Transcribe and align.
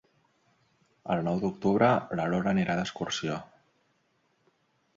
El 1.15 1.21
nou 1.27 1.41
d'octubre 1.43 1.91
na 2.21 2.27
Lola 2.33 2.55
irà 2.63 2.79
d'excursió. 2.81 3.39